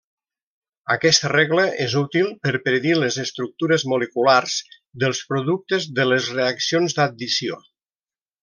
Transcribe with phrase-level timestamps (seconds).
[0.93, 4.57] Aquesta regla és útil per predir les estructures moleculars
[5.05, 7.65] dels productes de les reaccions d'addició.